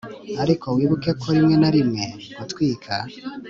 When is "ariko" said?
0.43-0.67